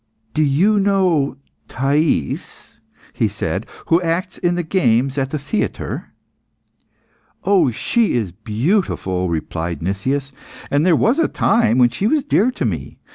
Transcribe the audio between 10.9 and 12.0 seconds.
was a time when